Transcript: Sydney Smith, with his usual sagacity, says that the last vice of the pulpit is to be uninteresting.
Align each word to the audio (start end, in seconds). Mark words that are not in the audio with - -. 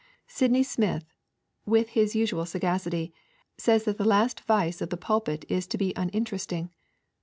Sydney 0.25 0.63
Smith, 0.63 1.13
with 1.63 1.89
his 1.89 2.15
usual 2.15 2.47
sagacity, 2.47 3.13
says 3.59 3.83
that 3.83 3.99
the 3.99 4.03
last 4.03 4.39
vice 4.45 4.81
of 4.81 4.89
the 4.89 4.97
pulpit 4.97 5.45
is 5.47 5.67
to 5.67 5.77
be 5.77 5.93
uninteresting. 5.95 6.71